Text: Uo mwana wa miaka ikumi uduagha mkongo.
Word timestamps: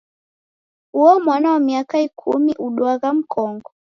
Uo 0.99 1.13
mwana 1.23 1.47
wa 1.53 1.59
miaka 1.67 1.95
ikumi 2.07 2.51
uduagha 2.65 3.09
mkongo. 3.19 3.69